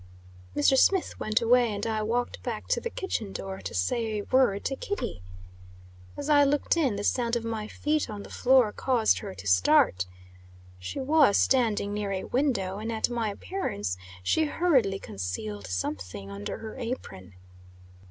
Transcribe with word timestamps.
Mr. 0.55 0.75
Smith 0.75 1.19
went 1.19 1.43
away, 1.43 1.71
and 1.71 1.85
I 1.85 2.01
walked 2.01 2.41
back 2.41 2.65
to 2.69 2.81
the 2.81 2.89
kitchen 2.89 3.31
door 3.31 3.61
to 3.61 3.71
say 3.75 4.13
a 4.17 4.21
word 4.23 4.65
to 4.65 4.75
Kitty. 4.75 5.21
As 6.17 6.27
I 6.27 6.43
looked 6.43 6.75
in, 6.75 6.95
the 6.95 7.03
sound 7.03 7.35
of 7.35 7.43
my 7.45 7.67
feet 7.67 8.09
on 8.09 8.23
the 8.23 8.31
floor 8.31 8.71
caused 8.71 9.19
her 9.19 9.35
to 9.35 9.45
start. 9.45 10.07
She 10.79 10.99
was 10.99 11.37
standing 11.37 11.93
near 11.93 12.11
a 12.11 12.23
window, 12.23 12.79
and 12.79 12.91
at 12.91 13.11
my 13.11 13.29
appearance 13.29 13.95
she 14.23 14.45
hurriedly 14.45 14.97
concealed 14.97 15.67
something 15.67 16.31
under 16.31 16.57
her 16.57 16.75
apron. 16.79 17.35